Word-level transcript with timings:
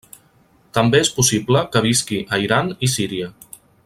També 0.77 1.01
és 1.05 1.11
possible 1.19 1.61
que 1.75 1.83
visqui 1.87 2.21
a 2.35 2.41
Iran 2.47 2.73
i 2.89 2.91
Síria. 2.99 3.31